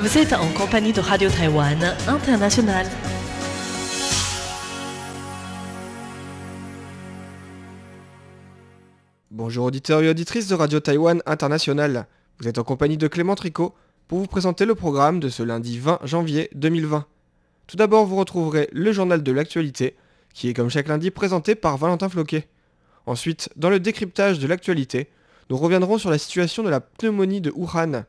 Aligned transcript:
Vous 0.00 0.16
êtes 0.16 0.32
en 0.32 0.50
compagnie 0.52 0.94
de 0.94 1.00
Radio 1.00 1.28
Taïwan 1.28 1.94
International. 2.08 2.86
Bonjour 9.30 9.66
auditeurs 9.66 10.00
et 10.00 10.08
auditrices 10.08 10.48
de 10.48 10.54
Radio 10.54 10.80
Taïwan 10.80 11.20
International. 11.26 12.06
Vous 12.38 12.48
êtes 12.48 12.56
en 12.56 12.64
compagnie 12.64 12.96
de 12.96 13.08
Clément 13.08 13.34
Tricot 13.34 13.74
pour 14.08 14.20
vous 14.20 14.26
présenter 14.26 14.64
le 14.64 14.74
programme 14.74 15.20
de 15.20 15.28
ce 15.28 15.42
lundi 15.42 15.78
20 15.78 15.98
janvier 16.04 16.48
2020. 16.54 17.04
Tout 17.66 17.76
d'abord, 17.76 18.06
vous 18.06 18.16
retrouverez 18.16 18.70
le 18.72 18.92
journal 18.92 19.22
de 19.22 19.32
l'actualité, 19.32 19.96
qui 20.32 20.48
est 20.48 20.54
comme 20.54 20.70
chaque 20.70 20.88
lundi 20.88 21.10
présenté 21.10 21.54
par 21.54 21.76
Valentin 21.76 22.08
Floquet. 22.08 22.48
Ensuite, 23.04 23.50
dans 23.56 23.68
le 23.68 23.80
décryptage 23.80 24.38
de 24.38 24.46
l'actualité, 24.46 25.10
nous 25.50 25.58
reviendrons 25.58 25.98
sur 25.98 26.08
la 26.08 26.16
situation 26.16 26.62
de 26.62 26.70
la 26.70 26.80
pneumonie 26.80 27.42
de 27.42 27.52
Wuhan. 27.54 28.06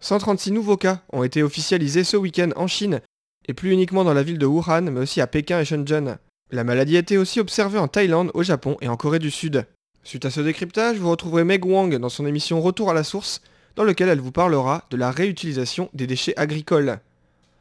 136 0.00 0.52
nouveaux 0.52 0.76
cas 0.76 1.02
ont 1.12 1.22
été 1.22 1.42
officialisés 1.42 2.04
ce 2.04 2.16
week-end 2.16 2.50
en 2.56 2.66
Chine, 2.66 3.00
et 3.48 3.54
plus 3.54 3.72
uniquement 3.72 4.04
dans 4.04 4.14
la 4.14 4.22
ville 4.22 4.38
de 4.38 4.46
Wuhan, 4.46 4.82
mais 4.82 5.00
aussi 5.00 5.20
à 5.20 5.26
Pékin 5.26 5.60
et 5.60 5.64
Shenzhen. 5.64 6.18
La 6.50 6.64
maladie 6.64 6.96
a 6.96 7.00
été 7.00 7.18
aussi 7.18 7.40
observée 7.40 7.78
en 7.78 7.88
Thaïlande, 7.88 8.30
au 8.34 8.42
Japon 8.42 8.76
et 8.80 8.88
en 8.88 8.96
Corée 8.96 9.18
du 9.18 9.30
Sud. 9.30 9.66
Suite 10.04 10.24
à 10.24 10.30
ce 10.30 10.40
décryptage, 10.40 10.98
vous 10.98 11.10
retrouverez 11.10 11.42
Meg 11.42 11.64
Wang 11.64 11.96
dans 11.96 12.08
son 12.08 12.26
émission 12.26 12.60
Retour 12.60 12.90
à 12.90 12.94
la 12.94 13.02
source, 13.02 13.40
dans 13.74 13.84
lequel 13.84 14.08
elle 14.08 14.20
vous 14.20 14.32
parlera 14.32 14.84
de 14.90 14.96
la 14.96 15.10
réutilisation 15.10 15.90
des 15.94 16.06
déchets 16.06 16.36
agricoles. 16.36 17.00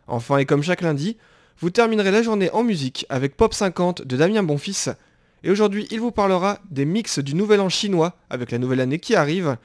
Enfin, 0.08 0.38
et 0.38 0.46
comme 0.46 0.62
chaque 0.62 0.82
lundi, 0.82 1.18
vous 1.60 1.70
terminerez 1.70 2.12
la 2.12 2.22
journée 2.22 2.52
en 2.52 2.64
musique 2.64 3.06
avec 3.10 3.36
Pop 3.36 3.54
50 3.54 4.04
de 4.04 4.18
Damien 4.18 4.44
Bonfils. 4.44 4.96
Et 5.44 5.50
aujourd'hui, 5.50 5.88
il 5.90 6.00
vous 6.00 6.12
parlera 6.12 6.60
des 6.70 6.86
mix 6.86 7.20
du 7.20 7.34
Nouvel 7.34 7.62
An 7.62 7.70
chinois 7.70 8.16
avec 8.30 8.52
la 8.52 8.58
nouvelle 8.58 8.82
année 8.82 9.00
qui 9.00 9.16
arrive. 9.16 9.58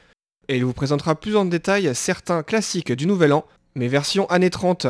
Et 0.51 0.57
il 0.57 0.65
vous 0.65 0.73
présentera 0.73 1.15
plus 1.15 1.37
en 1.37 1.45
détail 1.45 1.89
certains 1.95 2.43
classiques 2.43 2.91
du 2.91 3.07
Nouvel 3.07 3.33
An, 3.33 3.45
mais 3.77 3.87
version 3.87 4.27
années 4.31 4.51
30. 4.51 4.89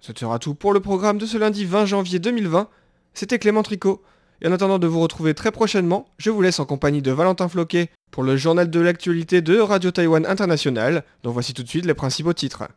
Ce 0.00 0.12
sera 0.14 0.38
tout 0.38 0.54
pour 0.54 0.72
le 0.72 0.78
programme 0.78 1.18
de 1.18 1.26
ce 1.26 1.36
lundi 1.36 1.64
20 1.64 1.84
janvier 1.86 2.20
2020. 2.20 2.68
C'était 3.12 3.40
Clément 3.40 3.64
Tricot. 3.64 4.04
Et 4.40 4.46
en 4.46 4.52
attendant 4.52 4.78
de 4.78 4.86
vous 4.86 5.00
retrouver 5.00 5.34
très 5.34 5.50
prochainement, 5.50 6.06
je 6.18 6.30
vous 6.30 6.40
laisse 6.40 6.60
en 6.60 6.64
compagnie 6.64 7.02
de 7.02 7.10
Valentin 7.10 7.48
Floquet 7.48 7.88
pour 8.12 8.22
le 8.22 8.36
journal 8.36 8.70
de 8.70 8.78
l'actualité 8.78 9.42
de 9.42 9.58
Radio 9.58 9.90
Taïwan 9.90 10.24
International, 10.24 11.02
dont 11.24 11.32
voici 11.32 11.54
tout 11.54 11.64
de 11.64 11.68
suite 11.68 11.86
les 11.86 11.94
principaux 11.94 12.32
titres. 12.32 12.68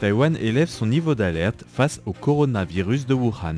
Taïwan 0.00 0.36
élève 0.36 0.68
son 0.68 0.84
niveau 0.84 1.14
d'alerte 1.14 1.64
face 1.66 2.02
au 2.04 2.12
coronavirus 2.12 3.06
de 3.06 3.14
Wuhan. 3.14 3.56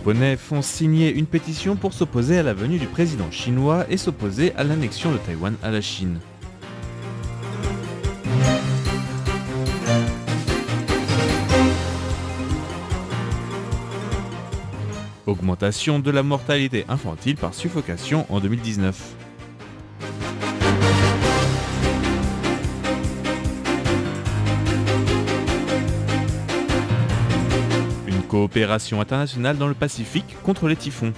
Japonais 0.00 0.38
font 0.38 0.62
signer 0.62 1.12
une 1.12 1.26
pétition 1.26 1.76
pour 1.76 1.92
s'opposer 1.92 2.38
à 2.38 2.42
la 2.42 2.54
venue 2.54 2.78
du 2.78 2.86
président 2.86 3.30
chinois 3.30 3.84
et 3.90 3.98
s'opposer 3.98 4.54
à 4.56 4.64
l'annexion 4.64 5.12
de 5.12 5.18
Taïwan 5.18 5.56
à 5.62 5.70
la 5.70 5.82
Chine. 5.82 6.20
Augmentation 15.26 15.98
de 15.98 16.10
la 16.10 16.22
mortalité 16.22 16.86
infantile 16.88 17.36
par 17.36 17.52
suffocation 17.52 18.24
en 18.30 18.40
2019. 18.40 19.29
Coopération 28.40 29.02
internationale 29.02 29.58
dans 29.58 29.68
le 29.68 29.74
Pacifique 29.74 30.34
contre 30.42 30.66
les 30.66 30.76
typhons. 30.76 31.12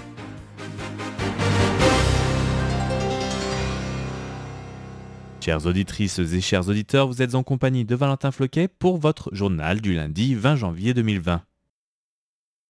Chères 5.41 5.65
auditrices 5.67 6.19
et 6.19 6.41
chers 6.41 6.69
auditeurs, 6.69 7.07
vous 7.07 7.23
êtes 7.23 7.37
en 7.37 7.45
compagnie 7.45 7.85
de 7.85 7.95
Valentin 7.95 8.33
Floquet 8.33 8.67
pour 8.67 8.99
votre 8.99 9.33
journal 9.33 9.81
du 9.81 9.95
lundi 9.95 10.35
20 10.35 10.57
janvier 10.57 10.95
2020. 10.95 11.43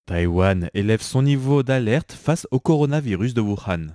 Taïwan 0.05 0.69
élève 0.75 1.01
son 1.01 1.23
niveau 1.23 1.63
d'alerte 1.63 2.11
face 2.11 2.45
au 2.51 2.59
coronavirus 2.59 3.33
de 3.33 3.41
Wuhan. 3.41 3.87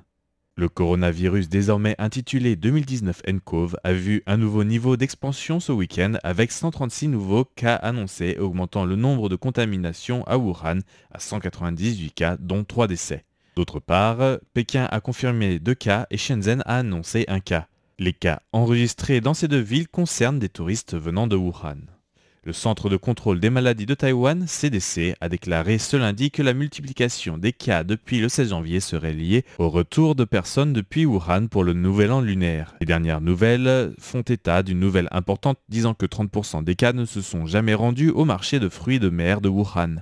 Le 0.58 0.69
coronavirus 0.69 1.48
désormais 1.48 1.94
intitulé 1.98 2.56
2019 2.56 3.22
nCoV 3.28 3.76
a 3.84 3.92
vu 3.92 4.24
un 4.26 4.36
nouveau 4.36 4.64
niveau 4.64 4.96
d'expansion 4.96 5.60
ce 5.60 5.70
week-end 5.70 6.14
avec 6.24 6.50
136 6.50 7.06
nouveaux 7.06 7.44
cas 7.44 7.76
annoncés 7.76 8.36
augmentant 8.41 8.84
le 8.84 8.96
nombre 8.96 9.28
de 9.28 9.36
contaminations 9.36 10.24
à 10.26 10.36
Wuhan 10.36 10.80
à 11.12 11.20
198 11.20 12.10
cas 12.10 12.36
dont 12.41 12.64
3 12.64 12.88
décès. 12.88 13.24
D'autre 13.54 13.78
part, 13.78 14.38
Pékin 14.52 14.88
a 14.91 15.00
confirmé 15.00 15.60
2 15.60 15.74
cas 15.76 16.08
et 16.10 16.16
Shenzhen 16.16 16.64
a 16.66 16.78
annoncé 16.78 17.25
un 17.28 17.38
cas. 17.38 17.69
Les 18.00 18.12
cas 18.12 18.40
enregistrés 18.50 19.20
dans 19.20 19.34
ces 19.34 19.46
deux 19.46 19.60
villes 19.60 19.86
concernent 19.86 20.40
des 20.40 20.48
touristes 20.48 20.96
venant 20.96 21.28
de 21.28 21.36
Wuhan. 21.36 21.97
Le 22.48 22.54
Centre 22.54 22.88
de 22.88 22.97
contrôle 22.97 23.41
des 23.41 23.50
maladies 23.50 23.84
de 23.84 23.92
Taïwan, 23.92 24.47
CDC, 24.47 25.16
a 25.20 25.28
déclaré 25.28 25.76
ce 25.76 25.98
lundi 25.98 26.31
que 26.31 26.41
la 26.41 26.54
multiplication 26.54 27.36
des 27.36 27.53
cas 27.53 27.84
depuis 27.84 28.20
le 28.20 28.31
16 28.31 28.48
janvier 28.48 28.81
serait 28.81 29.12
liée 29.12 29.44
au 29.59 29.69
retour 29.69 30.14
de 30.14 30.25
personnes 30.25 30.72
depuis 30.72 31.04
Wuhan 31.04 31.48
pour 31.48 31.62
le 31.62 31.75
nouvel 31.75 32.10
an 32.10 32.22
lunaire. 32.22 32.75
Les 32.81 32.87
dernières 32.87 33.20
nouvelles 33.20 33.92
font 33.98 34.22
état 34.22 34.62
d'une 34.62 34.81
nouvelle 34.81 35.08
importante 35.10 35.58
disant 35.69 35.92
que 35.92 36.06
30% 36.06 36.64
des 36.64 36.75
cas 36.75 36.94
ne 36.94 37.04
se 37.04 37.20
sont 37.20 37.44
jamais 37.44 37.75
rendus 37.75 38.08
au 38.08 38.25
marché 38.25 38.60
de 38.60 38.70
fruits 38.70 38.98
de 38.98 39.10
mer 39.10 39.42
de 39.42 39.50
Wuhan. 39.50 39.97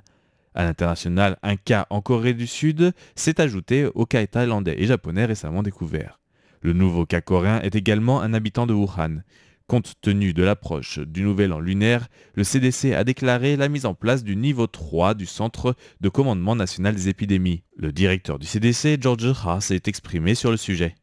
À 0.54 0.62
l'international, 0.62 1.38
un 1.42 1.56
cas 1.56 1.88
en 1.90 2.00
Corée 2.00 2.32
du 2.32 2.46
Sud 2.46 2.92
s'est 3.16 3.40
ajouté 3.40 3.86
aux 3.92 4.06
cas 4.06 4.24
thaïlandais 4.24 4.76
et 4.78 4.86
japonais 4.86 5.24
récemment 5.24 5.64
découverts. 5.64 6.20
Le 6.62 6.74
nouveau 6.74 7.06
cas 7.06 7.20
coréen 7.20 7.60
est 7.62 7.74
également 7.74 8.20
un 8.20 8.34
habitant 8.34 8.66
de 8.66 8.72
Wuhan. 8.72 9.22
Compte 9.68 9.94
tenu 10.00 10.32
de 10.32 10.44
l'approche 10.44 11.00
du 11.00 11.22
nouvel 11.22 11.52
an 11.52 11.58
lunaire, 11.58 12.06
le 12.34 12.44
CDC 12.44 12.92
a 12.92 13.02
déclaré 13.02 13.56
la 13.56 13.68
mise 13.68 13.84
en 13.84 13.94
place 13.94 14.22
du 14.22 14.36
niveau 14.36 14.68
3 14.68 15.14
du 15.14 15.26
Centre 15.26 15.74
de 16.00 16.08
commandement 16.08 16.54
national 16.54 16.94
des 16.94 17.08
épidémies. 17.08 17.64
Le 17.76 17.90
directeur 17.90 18.38
du 18.38 18.46
CDC, 18.46 19.02
George 19.02 19.34
Ha, 19.44 19.60
s'est 19.60 19.82
exprimé 19.86 20.36
sur 20.36 20.52
le 20.52 20.56
sujet. 20.56 20.94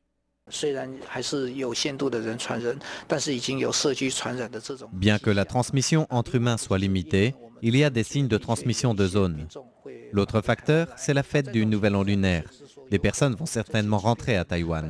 Bien 4.94 5.20
que 5.20 5.30
la 5.30 5.46
transmission 5.46 6.08
entre 6.10 6.36
humains 6.36 6.58
soit 6.58 6.78
limitée, 6.78 7.36
il 7.62 7.76
y 7.76 7.84
a 7.84 7.90
des 7.90 8.04
signes 8.04 8.30
de 8.30 8.38
transmission 8.38 8.94
de 8.94 9.08
zone. 9.08 9.48
L'autre 10.14 10.42
facteur, 10.42 10.88
c'est 10.96 11.14
la 11.14 11.24
fête 11.24 11.52
du 11.52 11.66
Nouvel 11.66 11.96
An 11.96 12.04
lunaire. 12.04 12.46
Les 12.94 13.00
personnes 13.00 13.34
vont 13.34 13.48
certainement 13.48 13.98
rentrer 13.98 14.38
à 14.38 14.46
Taïwan. 14.46 14.88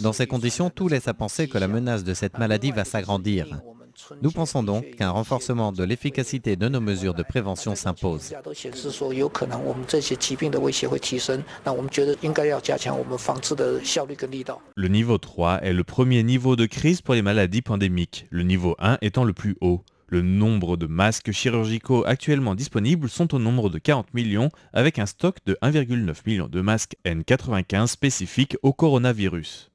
Dans 0.00 0.12
ces 0.12 0.26
conditions, 0.26 0.68
tout 0.68 0.88
laisse 0.88 1.06
à 1.06 1.14
penser 1.14 1.46
que 1.46 1.58
la 1.58 1.68
menace 1.68 2.02
de 2.02 2.12
cette 2.12 2.38
maladie 2.38 2.72
va 2.72 2.84
s'agrandir. 2.84 3.46
Nous 4.20 4.32
pensons 4.32 4.64
donc 4.64 4.96
qu'un 4.96 5.10
renforcement 5.10 5.70
de 5.70 5.84
l'efficacité 5.84 6.56
de 6.56 6.68
nos 6.68 6.80
mesures 6.80 7.14
de 7.14 7.22
prévention 7.22 7.76
s'impose. 7.76 8.34
Le 14.74 14.88
niveau 14.88 15.18
3 15.18 15.62
est 15.62 15.72
le 15.72 15.84
premier 15.84 16.22
niveau 16.24 16.56
de 16.56 16.66
crise 16.66 17.00
pour 17.00 17.14
les 17.14 17.22
maladies 17.22 17.62
pandémiques, 17.62 18.26
le 18.30 18.42
niveau 18.42 18.74
1 18.80 18.98
étant 19.02 19.22
le 19.22 19.32
plus 19.32 19.56
haut. 19.60 19.84
Le 20.08 20.22
nombre 20.22 20.76
de 20.76 20.86
masques 20.86 21.32
chirurgicaux 21.32 22.04
actuellement 22.06 22.54
disponibles 22.54 23.08
sont 23.08 23.34
au 23.34 23.40
nombre 23.40 23.70
de 23.70 23.78
40 23.78 24.14
millions 24.14 24.50
avec 24.72 25.00
un 25.00 25.06
stock 25.06 25.38
de 25.46 25.58
1,9 25.62 26.14
million 26.26 26.46
de 26.46 26.60
masques 26.60 26.94
N95 27.04 27.88
spécifiques 27.88 28.56
au 28.62 28.72
coronavirus. 28.72 29.72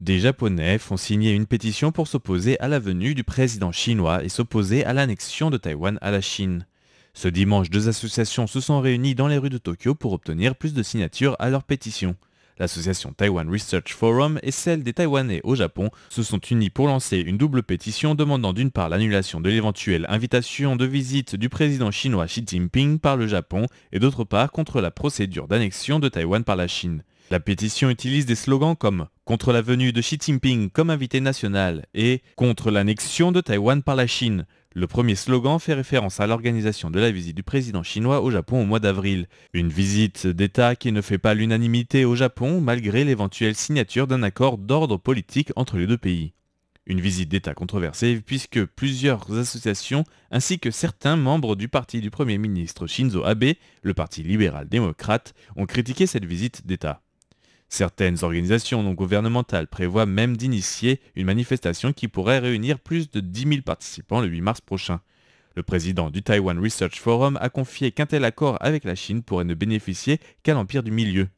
Des 0.00 0.18
Japonais 0.18 0.78
font 0.78 0.96
signer 0.96 1.30
une 1.30 1.46
pétition 1.46 1.92
pour 1.92 2.08
s'opposer 2.08 2.58
à 2.58 2.66
la 2.66 2.80
venue 2.80 3.14
du 3.14 3.22
président 3.22 3.70
chinois 3.70 4.24
et 4.24 4.28
s'opposer 4.28 4.84
à 4.84 4.92
l'annexion 4.92 5.50
de 5.50 5.58
Taïwan 5.58 5.96
à 6.00 6.10
la 6.10 6.20
Chine. 6.20 6.66
Ce 7.14 7.28
dimanche, 7.28 7.70
deux 7.70 7.88
associations 7.88 8.48
se 8.48 8.60
sont 8.60 8.80
réunies 8.80 9.14
dans 9.14 9.28
les 9.28 9.38
rues 9.38 9.48
de 9.48 9.58
Tokyo 9.58 9.94
pour 9.94 10.12
obtenir 10.12 10.56
plus 10.56 10.74
de 10.74 10.82
signatures 10.82 11.36
à 11.38 11.50
leur 11.50 11.62
pétition. 11.62 12.16
L'association 12.58 13.12
Taiwan 13.12 13.48
Research 13.48 13.92
Forum 13.94 14.40
et 14.42 14.50
celle 14.50 14.82
des 14.82 14.92
Taïwanais 14.92 15.40
au 15.44 15.54
Japon 15.54 15.90
se 16.08 16.22
sont 16.24 16.38
unis 16.38 16.70
pour 16.70 16.88
lancer 16.88 17.18
une 17.18 17.38
double 17.38 17.62
pétition 17.62 18.14
demandant 18.16 18.52
d'une 18.52 18.72
part 18.72 18.88
l'annulation 18.88 19.40
de 19.40 19.48
l'éventuelle 19.48 20.06
invitation 20.08 20.74
de 20.74 20.84
visite 20.84 21.36
du 21.36 21.48
président 21.48 21.92
chinois 21.92 22.26
Xi 22.26 22.42
Jinping 22.44 22.98
par 22.98 23.16
le 23.16 23.28
Japon 23.28 23.66
et 23.92 24.00
d'autre 24.00 24.24
part 24.24 24.50
contre 24.50 24.80
la 24.80 24.90
procédure 24.90 25.46
d'annexion 25.46 26.00
de 26.00 26.08
Taïwan 26.08 26.42
par 26.42 26.56
la 26.56 26.66
Chine. 26.66 27.04
La 27.30 27.40
pétition 27.40 27.90
utilise 27.90 28.24
des 28.24 28.34
slogans 28.34 28.74
comme 28.74 29.06
contre 29.26 29.52
la 29.52 29.60
venue 29.60 29.92
de 29.92 30.00
Xi 30.00 30.18
Jinping 30.18 30.70
comme 30.70 30.88
invité 30.88 31.20
national 31.20 31.84
et 31.92 32.22
contre 32.36 32.70
l'annexion 32.70 33.32
de 33.32 33.42
Taïwan 33.42 33.82
par 33.82 33.96
la 33.96 34.06
Chine. 34.06 34.46
Le 34.74 34.86
premier 34.86 35.14
slogan 35.14 35.58
fait 35.58 35.72
référence 35.72 36.20
à 36.20 36.26
l'organisation 36.26 36.90
de 36.90 37.00
la 37.00 37.10
visite 37.10 37.34
du 37.34 37.42
président 37.42 37.82
chinois 37.82 38.20
au 38.20 38.30
Japon 38.30 38.62
au 38.62 38.66
mois 38.66 38.80
d'avril. 38.80 39.26
Une 39.54 39.70
visite 39.70 40.26
d'État 40.26 40.76
qui 40.76 40.92
ne 40.92 41.00
fait 41.00 41.16
pas 41.16 41.32
l'unanimité 41.32 42.04
au 42.04 42.14
Japon 42.14 42.60
malgré 42.60 43.02
l'éventuelle 43.04 43.54
signature 43.54 44.06
d'un 44.06 44.22
accord 44.22 44.58
d'ordre 44.58 44.98
politique 44.98 45.52
entre 45.56 45.78
les 45.78 45.86
deux 45.86 45.96
pays. 45.96 46.34
Une 46.86 47.00
visite 47.00 47.30
d'État 47.30 47.54
controversée 47.54 48.20
puisque 48.24 48.62
plusieurs 48.66 49.32
associations 49.38 50.04
ainsi 50.30 50.58
que 50.58 50.70
certains 50.70 51.16
membres 51.16 51.56
du 51.56 51.68
parti 51.68 52.02
du 52.02 52.10
Premier 52.10 52.36
ministre 52.36 52.86
Shinzo 52.86 53.24
Abe, 53.24 53.54
le 53.82 53.94
Parti 53.94 54.22
libéral-démocrate, 54.22 55.32
ont 55.56 55.66
critiqué 55.66 56.06
cette 56.06 56.26
visite 56.26 56.66
d'État. 56.66 57.00
Certaines 57.68 58.24
organisations 58.24 58.82
non 58.82 58.94
gouvernementales 58.94 59.66
prévoient 59.66 60.06
même 60.06 60.36
d'initier 60.36 61.00
une 61.14 61.26
manifestation 61.26 61.92
qui 61.92 62.08
pourrait 62.08 62.38
réunir 62.38 62.80
plus 62.80 63.10
de 63.10 63.20
10 63.20 63.48
000 63.48 63.62
participants 63.62 64.20
le 64.20 64.28
8 64.28 64.40
mars 64.40 64.60
prochain. 64.60 65.00
Le 65.54 65.62
président 65.62 66.10
du 66.10 66.22
Taiwan 66.22 66.58
Research 66.58 66.98
Forum 66.98 67.38
a 67.40 67.50
confié 67.50 67.92
qu'un 67.92 68.06
tel 68.06 68.24
accord 68.24 68.56
avec 68.60 68.84
la 68.84 68.94
Chine 68.94 69.22
pourrait 69.22 69.44
ne 69.44 69.54
bénéficier 69.54 70.18
qu'à 70.42 70.54
l'Empire 70.54 70.82
du 70.82 70.90
Milieu. 70.90 71.28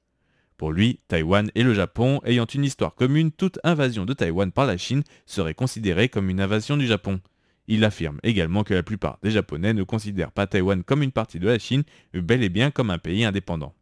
Pour 0.56 0.72
lui, 0.72 1.00
Taïwan 1.08 1.50
et 1.54 1.62
le 1.62 1.72
Japon, 1.72 2.20
ayant 2.24 2.44
une 2.44 2.64
histoire 2.64 2.94
commune, 2.94 3.32
toute 3.32 3.58
invasion 3.64 4.04
de 4.04 4.12
Taïwan 4.12 4.52
par 4.52 4.66
la 4.66 4.76
Chine 4.76 5.02
serait 5.24 5.54
considérée 5.54 6.10
comme 6.10 6.28
une 6.28 6.40
invasion 6.40 6.76
du 6.76 6.86
Japon. 6.86 7.20
Il 7.66 7.82
affirme 7.82 8.18
également 8.22 8.62
que 8.62 8.74
la 8.74 8.82
plupart 8.82 9.18
des 9.22 9.30
Japonais 9.30 9.72
ne 9.72 9.84
considèrent 9.84 10.32
pas 10.32 10.46
Taïwan 10.46 10.84
comme 10.84 11.02
une 11.02 11.12
partie 11.12 11.38
de 11.38 11.48
la 11.48 11.58
Chine, 11.58 11.84
mais 12.12 12.20
bel 12.20 12.42
et 12.42 12.50
bien 12.50 12.70
comme 12.70 12.90
un 12.90 12.98
pays 12.98 13.24
indépendant. 13.24 13.74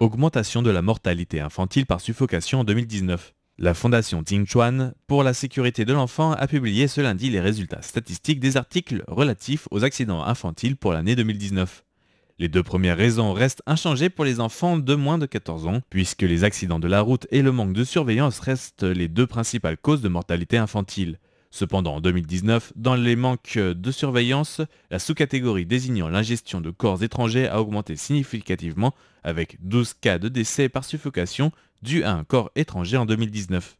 Augmentation 0.00 0.62
de 0.62 0.70
la 0.70 0.80
mortalité 0.80 1.40
infantile 1.40 1.84
par 1.84 2.00
suffocation 2.00 2.60
en 2.60 2.64
2019. 2.64 3.34
La 3.58 3.74
fondation 3.74 4.24
Chuan 4.46 4.94
pour 5.06 5.22
la 5.22 5.34
sécurité 5.34 5.84
de 5.84 5.92
l'enfant 5.92 6.32
a 6.32 6.46
publié 6.46 6.88
ce 6.88 7.02
lundi 7.02 7.28
les 7.28 7.38
résultats 7.38 7.82
statistiques 7.82 8.40
des 8.40 8.56
articles 8.56 9.04
relatifs 9.08 9.68
aux 9.70 9.84
accidents 9.84 10.24
infantiles 10.24 10.78
pour 10.78 10.94
l'année 10.94 11.16
2019. 11.16 11.84
Les 12.38 12.48
deux 12.48 12.62
premières 12.62 12.96
raisons 12.96 13.34
restent 13.34 13.62
inchangées 13.66 14.08
pour 14.08 14.24
les 14.24 14.40
enfants 14.40 14.78
de 14.78 14.94
moins 14.94 15.18
de 15.18 15.26
14 15.26 15.66
ans, 15.66 15.82
puisque 15.90 16.22
les 16.22 16.44
accidents 16.44 16.80
de 16.80 16.88
la 16.88 17.02
route 17.02 17.26
et 17.30 17.42
le 17.42 17.52
manque 17.52 17.74
de 17.74 17.84
surveillance 17.84 18.40
restent 18.40 18.84
les 18.84 19.08
deux 19.08 19.26
principales 19.26 19.76
causes 19.76 20.00
de 20.00 20.08
mortalité 20.08 20.56
infantile. 20.56 21.18
Cependant, 21.52 21.96
en 21.96 22.00
2019, 22.00 22.72
dans 22.76 22.94
les 22.94 23.16
manques 23.16 23.58
de 23.58 23.90
surveillance, 23.90 24.60
la 24.90 25.00
sous-catégorie 25.00 25.66
désignant 25.66 26.08
l'ingestion 26.08 26.60
de 26.60 26.70
corps 26.70 27.02
étrangers 27.02 27.48
a 27.48 27.60
augmenté 27.60 27.96
significativement, 27.96 28.94
avec 29.24 29.56
12 29.60 29.94
cas 29.94 30.18
de 30.18 30.28
décès 30.28 30.68
par 30.68 30.84
suffocation 30.84 31.50
dus 31.82 32.04
à 32.04 32.12
un 32.12 32.24
corps 32.24 32.50
étranger 32.54 32.96
en 32.96 33.06
2019. 33.06 33.76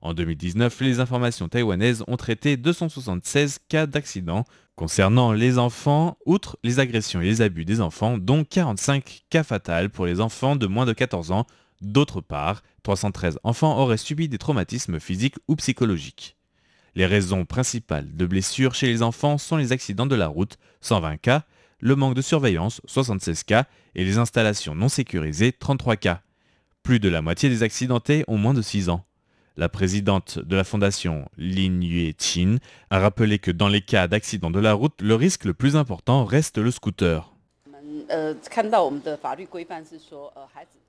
En 0.00 0.14
2019, 0.14 0.80
les 0.80 1.00
informations 1.00 1.48
taïwanaises 1.48 2.04
ont 2.06 2.16
traité 2.16 2.56
276 2.56 3.58
cas 3.68 3.86
d'accidents 3.86 4.44
concernant 4.76 5.32
les 5.32 5.58
enfants, 5.58 6.16
outre 6.24 6.56
les 6.62 6.78
agressions 6.78 7.20
et 7.20 7.24
les 7.24 7.42
abus 7.42 7.64
des 7.64 7.80
enfants, 7.80 8.16
dont 8.16 8.44
45 8.44 9.24
cas 9.28 9.42
fatals 9.42 9.90
pour 9.90 10.06
les 10.06 10.20
enfants 10.20 10.54
de 10.54 10.66
moins 10.66 10.86
de 10.86 10.92
14 10.92 11.32
ans. 11.32 11.46
D'autre 11.80 12.20
part, 12.20 12.62
313 12.84 13.40
enfants 13.42 13.78
auraient 13.78 13.96
subi 13.96 14.28
des 14.28 14.38
traumatismes 14.38 15.00
physiques 15.00 15.36
ou 15.48 15.56
psychologiques. 15.56 16.37
Les 16.98 17.06
raisons 17.06 17.44
principales 17.44 18.12
de 18.16 18.26
blessures 18.26 18.74
chez 18.74 18.88
les 18.88 19.04
enfants 19.04 19.38
sont 19.38 19.56
les 19.56 19.70
accidents 19.70 20.06
de 20.06 20.16
la 20.16 20.26
route, 20.26 20.58
120 20.80 21.18
cas, 21.18 21.44
le 21.78 21.94
manque 21.94 22.16
de 22.16 22.22
surveillance, 22.22 22.80
76 22.86 23.44
cas, 23.44 23.66
et 23.94 24.04
les 24.04 24.18
installations 24.18 24.74
non 24.74 24.88
sécurisées, 24.88 25.52
33 25.52 25.94
cas. 25.94 26.22
Plus 26.82 26.98
de 26.98 27.08
la 27.08 27.22
moitié 27.22 27.50
des 27.50 27.62
accidentés 27.62 28.24
ont 28.26 28.36
moins 28.36 28.52
de 28.52 28.62
6 28.62 28.88
ans. 28.88 29.04
La 29.56 29.68
présidente 29.68 30.40
de 30.40 30.56
la 30.56 30.64
fondation 30.64 31.28
Lin 31.36 31.82
Yue-Chin 31.82 32.56
a 32.90 32.98
rappelé 32.98 33.38
que 33.38 33.52
dans 33.52 33.68
les 33.68 33.80
cas 33.80 34.08
d'accident 34.08 34.50
de 34.50 34.58
la 34.58 34.72
route, 34.72 35.00
le 35.00 35.14
risque 35.14 35.44
le 35.44 35.54
plus 35.54 35.76
important 35.76 36.24
reste 36.24 36.58
le 36.58 36.72
scooter. 36.72 37.32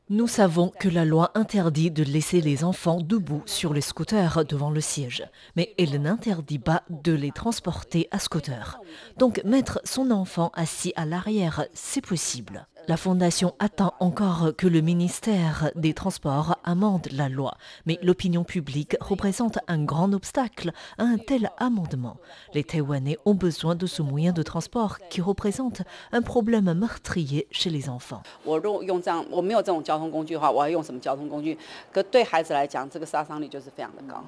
Nous 0.10 0.27
savons 0.27 0.69
que 0.69 0.89
la 0.89 1.06
loi 1.06 1.31
interdit 1.36 1.92
de 1.92 2.04
laisser 2.04 2.42
les 2.42 2.63
enfants 2.63 3.00
debout 3.00 3.44
sur 3.45 3.74
les 3.74 3.81
scooters 3.81 4.44
devant 4.45 4.71
le 4.71 4.81
siège, 4.81 5.24
mais 5.56 5.75
elle 5.77 6.01
n'interdit 6.01 6.57
pas 6.57 6.83
de 6.89 7.13
les 7.13 7.31
transporter 7.31 8.07
à 8.12 8.18
scooter. 8.18 8.80
Donc 9.18 9.44
mettre 9.44 9.81
son 9.83 10.10
enfant 10.10 10.51
assis 10.56 10.94
à 10.95 11.06
l'arrière, 11.06 11.66
c'est 11.74 12.01
possible. 12.01 12.66
La 12.89 12.97
Fondation 12.97 13.53
attend 13.59 13.94
encore 14.00 14.50
que 14.57 14.65
le 14.65 14.81
ministère 14.81 15.69
des 15.75 15.94
Transports 15.94 16.57
amende 16.63 17.07
la 17.12 17.30
loi, 17.30 17.56
mais 17.86 18.00
l'opinion 18.01 18.44
publique 18.44 18.97
représente 19.00 19.59
un 19.68 19.83
grand 19.83 20.12
obstacle 20.12 20.71
à 20.97 21.03
un 21.03 21.19
tel 21.19 21.51
amendement. 21.59 22.18
Les 22.56 22.63
Taïwanais 22.63 23.19
ont 23.25 23.36
besoin 23.36 23.75
de 23.75 23.86
ce 23.86 24.01
moyen 24.01 24.31
de 24.31 24.41
transport 24.41 24.97
qui 25.12 25.21
représente 25.21 25.83
un 26.12 26.24
problème 26.24 26.74
meurtrier 26.74 27.45
chez 27.51 27.69
les 27.69 27.89
enfants. 27.89 28.24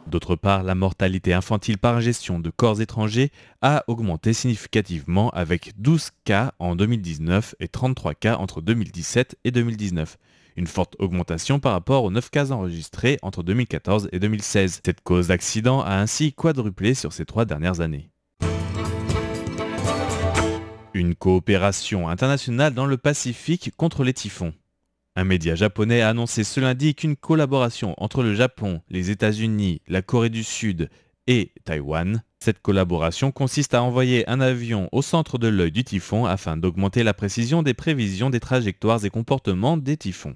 D'autre 0.05 0.35
part, 0.35 0.61
la 0.61 0.75
mortalité 0.75 1.33
infantile 1.33 1.79
par 1.79 1.95
ingestion 1.95 2.39
de 2.39 2.51
corps 2.51 2.79
étrangers 2.79 3.31
a 3.63 3.83
augmenté 3.87 4.33
significativement 4.33 5.31
avec 5.31 5.71
12 5.81 6.11
cas 6.25 6.51
en 6.59 6.75
2019 6.75 7.55
et 7.59 7.67
33 7.67 8.13
cas 8.13 8.37
entre 8.51 8.61
2017 8.61 9.37
et 9.45 9.51
2019. 9.51 10.17
Une 10.57 10.67
forte 10.67 10.97
augmentation 10.99 11.61
par 11.61 11.71
rapport 11.71 12.03
aux 12.03 12.11
9 12.11 12.29
cas 12.29 12.51
enregistrés 12.51 13.17
entre 13.21 13.43
2014 13.43 14.09
et 14.11 14.19
2016. 14.19 14.81
Cette 14.85 14.99
cause 14.99 15.27
d'accident 15.27 15.81
a 15.81 15.95
ainsi 15.95 16.33
quadruplé 16.33 16.93
sur 16.93 17.13
ces 17.13 17.23
trois 17.23 17.45
dernières 17.45 17.79
années. 17.79 18.09
Une 20.93 21.15
coopération 21.15 22.09
internationale 22.09 22.73
dans 22.73 22.85
le 22.85 22.97
Pacifique 22.97 23.71
contre 23.77 24.03
les 24.03 24.13
typhons. 24.13 24.53
Un 25.15 25.23
média 25.23 25.55
japonais 25.55 26.01
a 26.01 26.09
annoncé 26.09 26.43
ce 26.43 26.59
lundi 26.59 26.93
qu'une 26.93 27.15
collaboration 27.15 27.95
entre 27.97 28.21
le 28.21 28.35
Japon, 28.35 28.81
les 28.89 29.11
États-Unis, 29.11 29.81
la 29.87 30.01
Corée 30.01 30.29
du 30.29 30.43
Sud 30.43 30.89
et 31.27 31.53
Taïwan 31.63 32.21
cette 32.43 32.59
collaboration 32.59 33.31
consiste 33.31 33.75
à 33.75 33.83
envoyer 33.83 34.27
un 34.27 34.41
avion 34.41 34.89
au 34.91 35.03
centre 35.03 35.37
de 35.37 35.47
l'œil 35.47 35.71
du 35.71 35.83
typhon 35.83 36.25
afin 36.25 36.57
d'augmenter 36.57 37.03
la 37.03 37.13
précision 37.13 37.61
des 37.61 37.75
prévisions 37.75 38.31
des 38.31 38.39
trajectoires 38.39 39.05
et 39.05 39.11
comportements 39.11 39.77
des 39.77 39.95
typhons. 39.95 40.35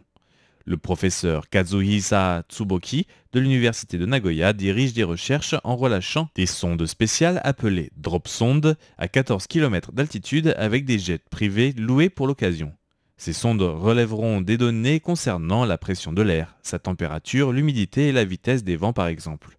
Le 0.66 0.78
professeur 0.78 1.50
Kazuhisa 1.50 2.44
Tsuboki 2.48 3.07
de 3.34 3.40
l'université 3.40 3.98
de 3.98 4.06
Nagoya 4.06 4.54
dirige 4.54 4.94
des 4.94 5.04
recherches 5.04 5.56
en 5.63 5.75
relâchant 5.75 6.30
des 6.36 6.46
sondes 6.46 6.86
spéciales 6.86 7.42
appelées 7.44 7.92
drop 7.98 8.28
sondes 8.28 8.78
à 9.00 9.07
14 9.07 9.48
km 9.48 9.92
d'altitude 9.92 10.54
avec 10.60 10.86
des 10.86 11.00
jets 11.00 11.22
privés 11.31 11.74
loués 11.75 12.10
pour 12.10 12.28
l'occasion. 12.28 12.72
Ces 13.18 13.34
sondes 13.34 13.62
relèveront 13.62 14.42
des 14.42 14.57
données 14.57 15.00
concernant 15.00 15.66
la 15.66 15.80
pression 15.80 16.13
de 16.13 16.22
l'air, 16.22 16.56
sa 16.62 16.78
température, 16.78 17.52
l'humidité 17.52 18.09
et 18.09 18.12
la 18.12 18.26
vitesse 18.26 18.64
des 18.64 18.76
vents 18.76 18.94
par 18.94 19.07
exemple. 19.07 19.57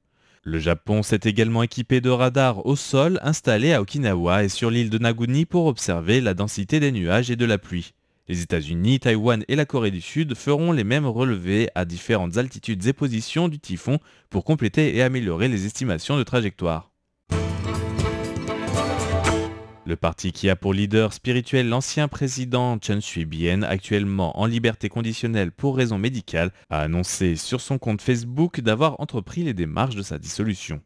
Le 0.48 0.60
Japon 0.60 1.02
s'est 1.02 1.22
également 1.24 1.64
équipé 1.64 2.00
de 2.00 2.08
radars 2.08 2.64
au 2.66 2.76
sol 2.76 3.18
installés 3.24 3.72
à 3.72 3.80
Okinawa 3.80 4.44
et 4.44 4.48
sur 4.48 4.70
l'île 4.70 4.90
de 4.90 4.98
Naguni 4.98 5.44
pour 5.44 5.66
observer 5.66 6.20
la 6.20 6.34
densité 6.34 6.78
des 6.78 6.92
nuages 6.92 7.32
et 7.32 7.36
de 7.36 7.44
la 7.44 7.58
pluie. 7.58 7.94
Les 8.28 8.42
États-Unis, 8.42 9.00
Taïwan 9.00 9.42
et 9.48 9.56
la 9.56 9.64
Corée 9.64 9.90
du 9.90 10.00
Sud 10.00 10.36
feront 10.36 10.70
les 10.70 10.84
mêmes 10.84 11.04
relevés 11.04 11.68
à 11.74 11.84
différentes 11.84 12.36
altitudes 12.36 12.86
et 12.86 12.92
positions 12.92 13.48
du 13.48 13.58
typhon 13.58 13.98
pour 14.30 14.44
compléter 14.44 14.94
et 14.94 15.02
améliorer 15.02 15.48
les 15.48 15.66
estimations 15.66 16.16
de 16.16 16.22
trajectoire. 16.22 16.92
Le 19.86 19.94
parti 19.94 20.32
qui 20.32 20.50
a 20.50 20.56
pour 20.56 20.74
leader 20.74 21.12
spirituel 21.12 21.68
l'ancien 21.68 22.08
président 22.08 22.76
Chen 22.82 23.00
Shui-bian, 23.00 23.62
actuellement 23.62 24.36
en 24.40 24.44
liberté 24.44 24.88
conditionnelle 24.88 25.52
pour 25.52 25.76
raison 25.76 25.96
médicale, 25.96 26.50
a 26.70 26.80
annoncé 26.80 27.36
sur 27.36 27.60
son 27.60 27.78
compte 27.78 28.02
Facebook 28.02 28.60
d'avoir 28.60 28.98
entrepris 28.98 29.44
les 29.44 29.54
démarches 29.54 29.94
de 29.94 30.02
sa 30.02 30.18
dissolution. 30.18 30.80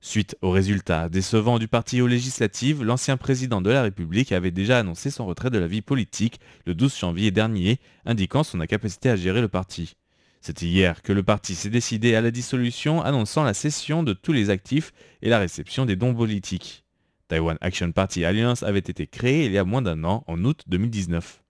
Suite 0.00 0.34
aux 0.40 0.50
résultats 0.50 1.10
décevants 1.10 1.58
du 1.58 1.68
parti 1.68 2.00
aux 2.00 2.06
législatives, 2.06 2.82
l'ancien 2.82 3.18
président 3.18 3.60
de 3.60 3.68
la 3.68 3.82
République 3.82 4.32
avait 4.32 4.50
déjà 4.50 4.78
annoncé 4.78 5.10
son 5.10 5.26
retrait 5.26 5.50
de 5.50 5.58
la 5.58 5.66
vie 5.66 5.82
politique 5.82 6.40
le 6.64 6.74
12 6.74 6.98
janvier 7.00 7.30
dernier, 7.30 7.78
indiquant 8.06 8.44
son 8.44 8.60
incapacité 8.60 9.10
à 9.10 9.16
gérer 9.16 9.42
le 9.42 9.48
parti. 9.48 9.96
C'est 10.40 10.62
hier 10.62 11.02
que 11.02 11.12
le 11.12 11.22
parti 11.22 11.54
s'est 11.54 11.68
décidé 11.68 12.14
à 12.14 12.22
la 12.22 12.30
dissolution, 12.30 13.02
annonçant 13.02 13.44
la 13.44 13.52
cession 13.52 14.02
de 14.02 14.14
tous 14.14 14.32
les 14.32 14.48
actifs 14.48 14.94
et 15.20 15.28
la 15.28 15.38
réception 15.38 15.84
des 15.84 15.96
dons 15.96 16.14
politiques. 16.14 16.86
Taiwan 17.28 17.58
Action 17.60 17.92
Party 17.92 18.24
Alliance 18.24 18.62
avait 18.62 18.78
été 18.78 19.06
créée 19.06 19.44
il 19.44 19.52
y 19.52 19.58
a 19.58 19.64
moins 19.64 19.82
d'un 19.82 20.02
an, 20.04 20.24
en 20.26 20.42
août 20.44 20.62
2019. 20.66 21.42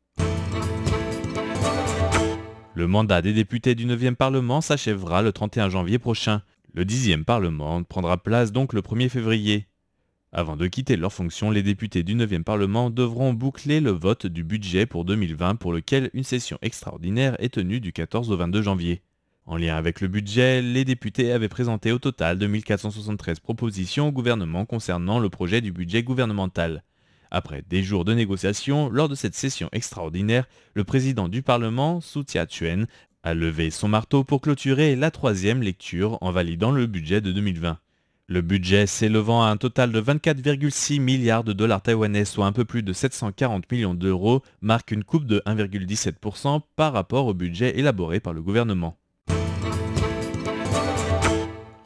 Le 2.75 2.87
mandat 2.87 3.23
des 3.23 3.33
députés 3.33 3.75
du 3.75 3.87
9e 3.87 4.17
Parlement 4.17 4.61
s'achèvera 4.61 5.23
le 5.23 5.33
31 5.33 5.69
janvier 5.69 5.99
prochain. 5.99 6.43
Le 6.75 6.85
10e 6.85 7.25
Parlement 7.25 7.83
prendra 7.85 8.17
place 8.19 8.53
donc 8.53 8.73
le 8.73 8.83
1er 8.83 9.09
février. 9.09 9.67
Avant 10.33 10.57
de 10.57 10.67
quitter 10.67 10.97
leurs 10.97 11.13
fonctions, 11.13 11.51
les 11.51 11.63
députés 11.63 12.03
du 12.03 12.15
9e 12.15 12.43
Parlement 12.43 12.91
devront 12.91 13.33
boucler 13.33 13.81
le 13.81 13.91
vote 13.91 14.27
du 14.27 14.45
budget 14.45 14.85
pour 14.85 15.05
2020 15.05 15.57
pour 15.57 15.73
lequel 15.73 16.11
une 16.13 16.25
session 16.25 16.59
extraordinaire 16.61 17.37
est 17.43 17.55
tenue 17.55 17.81
du 17.81 17.93
14 17.93 18.31
au 18.31 18.37
22 18.37 18.63
janvier. 18.63 19.03
En 19.49 19.57
lien 19.57 19.77
avec 19.77 20.03
le 20.03 20.09
budget, 20.09 20.61
les 20.61 20.85
députés 20.85 21.33
avaient 21.33 21.49
présenté 21.49 21.91
au 21.91 21.99
total 21.99 22.37
2473 22.37 23.41
propositions 23.41 24.09
au 24.09 24.13
gouvernement 24.13 24.67
concernant 24.67 25.19
le 25.19 25.31
projet 25.31 25.63
du 25.63 25.73
budget 25.73 26.03
gouvernemental. 26.03 26.83
Après 27.31 27.65
des 27.67 27.83
jours 27.83 28.05
de 28.05 28.13
négociations, 28.13 28.91
lors 28.91 29.09
de 29.09 29.15
cette 29.15 29.35
session 29.35 29.71
extraordinaire, 29.73 30.47
le 30.75 30.85
président 30.85 31.29
du 31.29 31.41
Parlement, 31.41 32.03
Su 32.03 32.27
Tia-chuen, 32.27 32.87
a 33.23 33.33
levé 33.33 33.71
son 33.71 33.89
marteau 33.89 34.23
pour 34.23 34.43
clôturer 34.43 34.97
la 34.97 35.11
troisième 35.11 35.63
lecture 35.63 36.19
en 36.21 36.31
validant 36.31 36.71
le 36.71 36.85
budget 36.85 37.23
de 37.23 37.33
2020. 37.33 37.79
Le 38.27 38.43
budget 38.43 38.87
s'élevant 38.87 39.43
à 39.43 39.49
un 39.49 39.57
total 39.57 39.93
de 39.93 40.01
24,6 40.03 41.01
milliards 41.01 41.45
de 41.45 41.55
dollars 41.55 41.81
taïwanais, 41.81 42.27
soit 42.27 42.45
un 42.45 42.53
peu 42.53 42.67
plus 42.67 42.83
de 42.83 42.93
740 42.93 43.73
millions 43.73 43.95
d'euros, 43.95 44.43
marque 44.61 44.91
une 44.91 45.05
coupe 45.05 45.25
de 45.25 45.41
1,17% 45.47 46.61
par 46.77 46.93
rapport 46.93 47.25
au 47.25 47.33
budget 47.33 47.79
élaboré 47.79 48.21
par 48.21 48.35
le 48.35 48.43
gouvernement. 48.43 48.99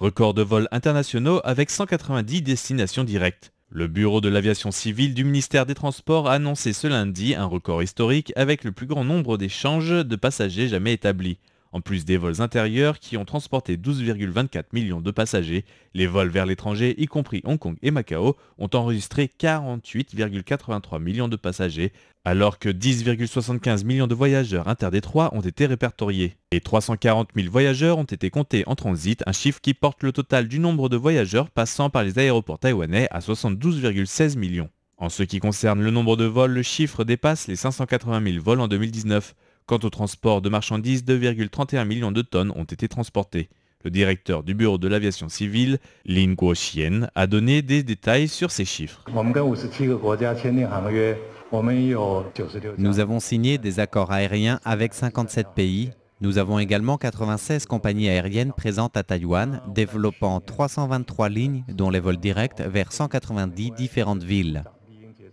Record 0.02 0.34
de 0.34 0.42
vols 0.42 0.66
internationaux 0.72 1.40
avec 1.44 1.70
190 1.70 2.42
destinations 2.42 3.04
directes. 3.04 3.52
Le 3.70 3.86
Bureau 3.86 4.20
de 4.20 4.28
l'aviation 4.28 4.72
civile 4.72 5.14
du 5.14 5.22
ministère 5.22 5.64
des 5.64 5.76
Transports 5.76 6.28
a 6.28 6.32
annoncé 6.32 6.72
ce 6.72 6.88
lundi 6.88 7.36
un 7.36 7.44
record 7.44 7.84
historique 7.84 8.32
avec 8.34 8.64
le 8.64 8.72
plus 8.72 8.88
grand 8.88 9.04
nombre 9.04 9.38
d'échanges 9.38 10.04
de 10.04 10.16
passagers 10.16 10.66
jamais 10.66 10.92
établis. 10.92 11.38
En 11.72 11.80
plus 11.80 12.04
des 12.04 12.18
vols 12.18 12.42
intérieurs 12.42 12.98
qui 12.98 13.16
ont 13.16 13.24
transporté 13.24 13.78
12,24 13.78 14.64
millions 14.74 15.00
de 15.00 15.10
passagers, 15.10 15.64
les 15.94 16.06
vols 16.06 16.28
vers 16.28 16.44
l'étranger, 16.44 16.94
y 16.98 17.06
compris 17.06 17.40
Hong 17.44 17.58
Kong 17.58 17.76
et 17.80 17.90
Macao, 17.90 18.36
ont 18.58 18.68
enregistré 18.74 19.30
48,83 19.40 21.00
millions 21.00 21.28
de 21.28 21.36
passagers, 21.36 21.92
alors 22.26 22.58
que 22.58 22.68
10,75 22.68 23.84
millions 23.84 24.06
de 24.06 24.14
voyageurs 24.14 24.68
interdétroits 24.68 25.34
ont 25.34 25.40
été 25.40 25.64
répertoriés. 25.64 26.36
Et 26.50 26.60
340 26.60 27.30
000 27.34 27.50
voyageurs 27.50 27.96
ont 27.96 28.04
été 28.04 28.28
comptés 28.28 28.64
en 28.66 28.74
transit, 28.74 29.22
un 29.26 29.32
chiffre 29.32 29.60
qui 29.62 29.72
porte 29.72 30.02
le 30.02 30.12
total 30.12 30.48
du 30.48 30.58
nombre 30.58 30.90
de 30.90 30.98
voyageurs 30.98 31.48
passant 31.48 31.88
par 31.88 32.04
les 32.04 32.18
aéroports 32.18 32.58
taïwanais 32.58 33.08
à 33.10 33.20
72,16 33.20 34.36
millions. 34.36 34.68
En 34.98 35.08
ce 35.08 35.22
qui 35.22 35.40
concerne 35.40 35.82
le 35.82 35.90
nombre 35.90 36.16
de 36.16 36.26
vols, 36.26 36.52
le 36.52 36.62
chiffre 36.62 37.02
dépasse 37.02 37.48
les 37.48 37.56
580 37.56 38.22
000 38.24 38.44
vols 38.44 38.60
en 38.60 38.68
2019. 38.68 39.34
Quant 39.66 39.78
au 39.82 39.90
transport 39.90 40.42
de 40.42 40.48
marchandises, 40.48 41.04
2,31 41.04 41.86
millions 41.86 42.12
de 42.12 42.22
tonnes 42.22 42.52
ont 42.56 42.64
été 42.64 42.88
transportées. 42.88 43.48
Le 43.84 43.90
directeur 43.90 44.42
du 44.42 44.54
Bureau 44.54 44.78
de 44.78 44.88
l'aviation 44.88 45.28
civile, 45.28 45.78
Lin 46.04 46.34
Guoxian, 46.34 47.08
a 47.14 47.26
donné 47.26 47.62
des 47.62 47.82
détails 47.82 48.28
sur 48.28 48.50
ces 48.50 48.64
chiffres. 48.64 49.04
Nous 52.78 53.00
avons 53.00 53.20
signé 53.20 53.58
des 53.58 53.80
accords 53.80 54.12
aériens 54.12 54.60
avec 54.64 54.94
57 54.94 55.48
pays. 55.54 55.90
Nous 56.20 56.38
avons 56.38 56.60
également 56.60 56.98
96 56.98 57.66
compagnies 57.66 58.08
aériennes 58.08 58.52
présentes 58.52 58.96
à 58.96 59.02
Taïwan, 59.02 59.60
développant 59.66 60.40
323 60.40 61.28
lignes, 61.28 61.64
dont 61.68 61.90
les 61.90 61.98
vols 61.98 62.18
directs 62.18 62.60
vers 62.60 62.92
190 62.92 63.72
différentes 63.72 64.22
villes. 64.22 64.62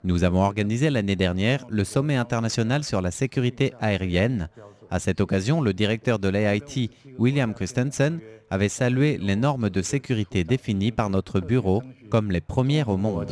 Nous 0.03 0.23
avons 0.23 0.43
organisé 0.43 0.89
l'année 0.89 1.15
dernière 1.15 1.65
le 1.69 1.83
sommet 1.83 2.15
international 2.15 2.83
sur 2.83 3.01
la 3.01 3.11
sécurité 3.11 3.73
aérienne. 3.81 4.49
À 4.89 4.99
cette 4.99 5.21
occasion, 5.21 5.61
le 5.61 5.73
directeur 5.73 6.19
de 6.19 6.29
l'AIT, 6.29 6.89
William 7.17 7.53
Christensen, 7.53 8.19
avait 8.49 8.69
salué 8.69 9.17
les 9.21 9.35
normes 9.35 9.69
de 9.69 9.81
sécurité 9.81 10.43
définies 10.43 10.91
par 10.91 11.09
notre 11.09 11.39
bureau 11.39 11.83
comme 12.09 12.31
les 12.31 12.41
premières 12.41 12.89
au 12.89 12.97
monde. 12.97 13.27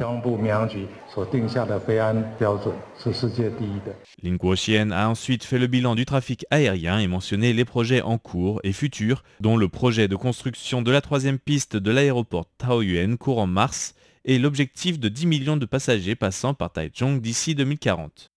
Lin 4.22 4.92
a 4.92 5.08
ensuite 5.08 5.44
fait 5.44 5.58
le 5.58 5.68
bilan 5.68 5.96
du 5.96 6.06
trafic 6.06 6.46
aérien 6.52 7.00
et 7.00 7.08
mentionné 7.08 7.54
les 7.54 7.66
projets 7.66 8.04
en 8.04 8.20
cours 8.20 8.60
et 8.64 8.74
futurs, 8.74 9.24
dont 9.40 9.58
le 9.58 9.68
projet 9.68 10.08
de 10.08 10.16
construction 10.16 10.84
de 10.84 10.92
la 10.92 11.02
troisième 11.02 11.40
piste 11.40 11.76
de 11.76 11.92
l'aéroport 11.92 12.46
Taoyuan 12.60 13.16
courant 13.18 13.48
mars 13.48 13.96
et 14.28 14.38
l'objectif 14.38 15.00
de 15.00 15.08
10 15.10 15.26
millions 15.26 15.58
de 15.58 15.66
passagers 15.66 16.16
passant 16.16 16.54
par 16.54 16.72
Taichung 16.72 17.20
d'ici 17.20 17.56
2040. 17.56 18.32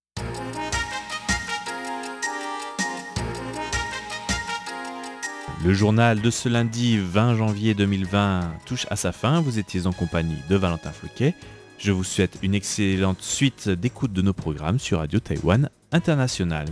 Le 5.63 5.75
journal 5.75 6.23
de 6.23 6.31
ce 6.31 6.49
lundi 6.49 6.97
20 6.97 7.37
janvier 7.37 7.75
2020 7.75 8.55
touche 8.65 8.87
à 8.89 8.97
sa 8.97 9.13
fin. 9.13 9.43
Vous 9.43 9.59
étiez 9.59 9.87
en 9.87 9.93
compagnie 9.93 10.39
de 10.49 10.57
Valentin 10.57 10.91
Floquet. 10.91 11.35
Je 11.77 11.93
vous 11.93 12.05
souhaite 12.05 12.39
une 12.43 12.55
excellente 12.55 13.21
suite 13.21 13.69
d'écoute 13.69 14.13
de 14.13 14.23
nos 14.23 14.33
programmes 14.33 14.79
sur 14.79 14.99
Radio 15.01 15.21
Taïwan 15.21 15.69
International. 15.93 16.67